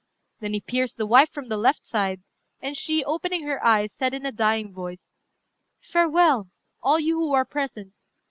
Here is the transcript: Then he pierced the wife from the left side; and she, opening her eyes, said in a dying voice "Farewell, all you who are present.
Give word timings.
Then 0.39 0.53
he 0.55 0.61
pierced 0.61 0.97
the 0.97 1.05
wife 1.05 1.29
from 1.29 1.47
the 1.47 1.57
left 1.57 1.85
side; 1.85 2.23
and 2.59 2.75
she, 2.75 3.03
opening 3.05 3.43
her 3.43 3.63
eyes, 3.63 3.93
said 3.93 4.15
in 4.15 4.25
a 4.25 4.31
dying 4.31 4.73
voice 4.73 5.13
"Farewell, 5.79 6.49
all 6.81 6.99
you 6.99 7.19
who 7.19 7.33
are 7.33 7.45
present. 7.45 7.93